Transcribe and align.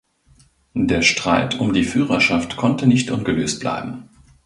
Der 0.73 1.03
Streit 1.03 1.59
um 1.59 1.73
die 1.73 1.83
Führerschaft 1.83 2.57
konnte 2.57 2.87
nicht 2.87 3.11
ungelöst 3.11 3.59
bleiben. 3.59 4.09